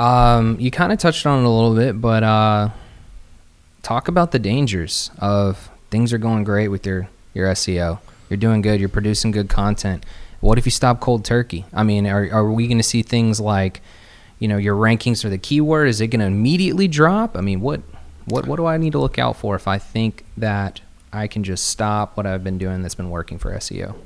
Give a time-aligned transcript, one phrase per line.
[0.00, 2.70] Um, you kind of touched on it a little bit, but uh,
[3.82, 7.98] talk about the dangers of things are going great with your your SEO.
[8.30, 8.80] You're doing good.
[8.80, 10.06] You're producing good content.
[10.40, 11.66] What if you stop cold turkey?
[11.74, 13.82] I mean, are are we going to see things like,
[14.38, 15.86] you know, your rankings for the keyword?
[15.86, 17.36] Is it going to immediately drop?
[17.36, 17.82] I mean, what
[18.24, 20.80] what what do I need to look out for if I think that
[21.12, 23.96] I can just stop what I've been doing that's been working for SEO?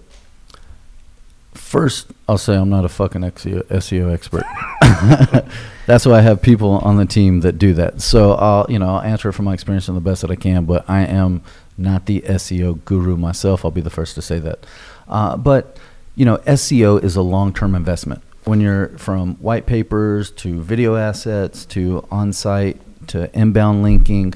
[1.54, 4.44] First, I'll say I'm not a fucking SEO, expert.
[5.86, 8.00] That's why I have people on the team that do that.
[8.00, 10.64] So I'll, you know, I'll answer from my experience in the best that I can.
[10.64, 11.42] But I am
[11.78, 13.64] not the SEO guru myself.
[13.64, 14.66] I'll be the first to say that.
[15.08, 15.78] Uh, but
[16.16, 18.22] you know, SEO is a long-term investment.
[18.44, 24.34] When you're from white papers to video assets to on-site to inbound linking,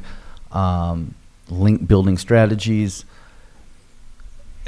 [0.52, 1.14] um,
[1.50, 3.04] link building strategies.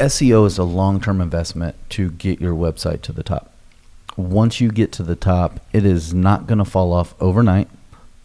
[0.01, 3.53] SEO is a long term investment to get your website to the top.
[4.17, 7.69] Once you get to the top, it is not going to fall off overnight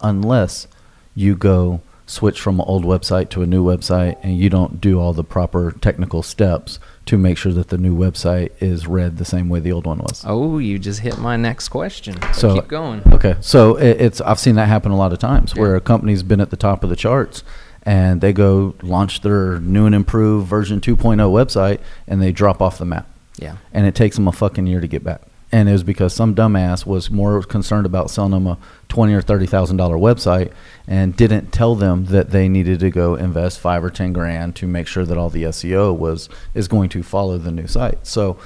[0.00, 0.66] unless
[1.14, 5.00] you go switch from an old website to a new website and you don't do
[5.00, 9.24] all the proper technical steps to make sure that the new website is read the
[9.24, 10.22] same way the old one was.
[10.26, 12.14] Oh, you just hit my next question.
[12.32, 13.02] So So- keep going.
[13.12, 16.40] Okay, so it's I've seen that happen a lot of times where a company's been
[16.40, 17.42] at the top of the charts
[17.86, 22.76] and they go launch their new and improved version 2.0 website and they drop off
[22.78, 23.56] the map Yeah.
[23.72, 25.22] and it takes them a fucking year to get back.
[25.52, 29.22] And it was because some dumbass was more concerned about selling them a twenty or
[29.22, 30.50] thirty thousand dollar website
[30.88, 34.66] and didn't tell them that they needed to go invest five or ten grand to
[34.66, 38.04] make sure that all the SEO was is going to follow the new site.
[38.08, 38.38] So,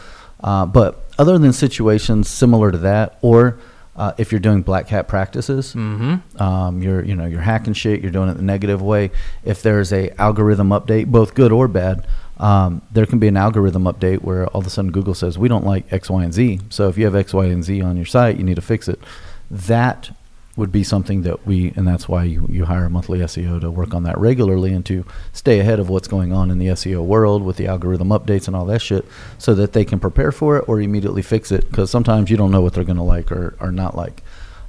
[0.45, 3.59] uh, but other than situations similar to that, or
[4.03, 6.43] uh, if you're doing black hat practices, Mm-hmm.
[6.47, 9.11] um, you're you know you're hacking shit you're doing it the negative way.
[9.45, 11.97] If there's a algorithm update both good or bad
[12.49, 15.49] um, there can be an algorithm update where all of a sudden google says we
[15.53, 16.61] don't like x y and z.
[16.71, 18.89] So if you have x y and z on your site you need to fix
[18.89, 18.99] it.
[19.51, 20.11] That
[20.57, 23.71] would be something that we and that's why you, you hire a monthly seo to
[23.71, 27.03] work on that regularly and to stay ahead of what's going on in the seo
[27.05, 29.05] world with the algorithm updates and all that shit
[29.39, 32.51] so that they can prepare for it or immediately fix it because sometimes you don't
[32.51, 34.23] know what they're going to like or, or not like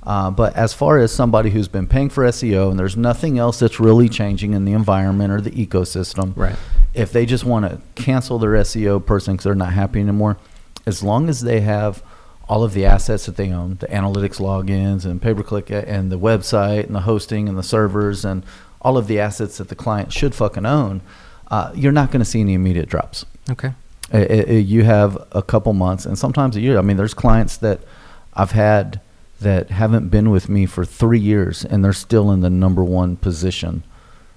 [0.04, 3.60] uh, but as far as somebody who's been paying for SEO and there's nothing else
[3.60, 6.56] that's really changing in the environment or the ecosystem, Right.
[6.96, 10.38] if they just want to cancel their SEO person because they're not happy anymore,
[10.88, 12.02] as long as they have
[12.52, 16.12] all of the assets that they own, the analytics logins and pay per click and
[16.12, 18.44] the website and the hosting and the servers and
[18.82, 21.00] all of the assets that the client should fucking own,
[21.50, 23.26] uh, you're not going to see any immediate drops.
[23.50, 23.72] Okay.
[24.12, 26.78] I- I- I- you have a couple months and sometimes a year.
[26.78, 27.80] I mean, there's clients that
[28.34, 29.00] I've had
[29.40, 33.16] that haven't been with me for three years and they're still in the number one
[33.16, 33.84] position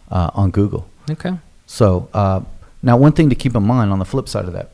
[0.08, 0.86] uh, on Google.
[1.10, 1.36] Okay.
[1.66, 2.42] So uh,
[2.80, 4.70] now, one thing to keep in mind on the flip side of that,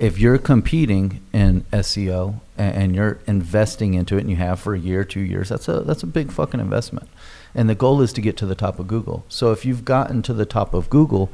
[0.00, 4.74] if you're competing in SEO and, and you're investing into it, and you have for
[4.74, 7.08] a year, two years, that's a that's a big fucking investment.
[7.54, 9.24] And the goal is to get to the top of Google.
[9.28, 11.30] So if you've gotten to the top of Google,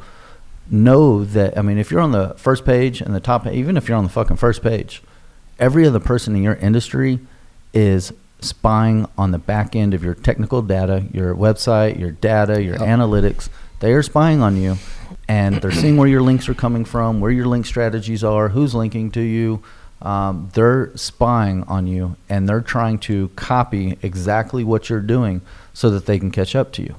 [0.69, 3.88] know that I mean, if you're on the first page and the top, even if
[3.88, 5.00] you're on the fucking first page,
[5.60, 7.21] every other person in your industry
[7.72, 12.76] is spying on the back end of your technical data, your website, your data, your
[12.78, 13.49] analytics.
[13.78, 14.76] They are spying on you
[15.28, 18.75] and they're seeing where your links are coming from, where your link strategies are, who's
[18.75, 19.62] linking to you.
[20.03, 25.41] Um, they're spying on you and they're trying to copy exactly what you're doing
[25.72, 26.94] so that they can catch up to you.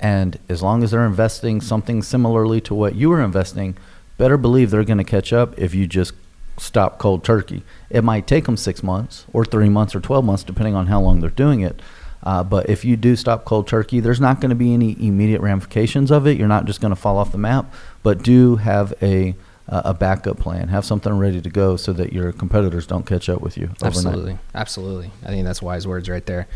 [0.00, 3.76] And as long as they're investing something similarly to what you were investing,
[4.16, 6.12] better believe they're going to catch up if you just
[6.58, 7.62] stop cold turkey.
[7.90, 11.00] It might take them six months or three months or 12 months, depending on how
[11.00, 11.80] long they're doing it.
[12.22, 15.40] Uh, but if you do stop cold turkey, there's not going to be any immediate
[15.40, 16.38] ramifications of it.
[16.38, 19.34] You're not just going to fall off the map, but do have a
[19.68, 20.68] uh, a backup plan.
[20.68, 23.96] Have something ready to go so that your competitors don't catch up with you overnight.
[23.96, 24.38] Absolutely.
[24.54, 25.10] Absolutely.
[25.22, 26.48] I think that's wise words right there.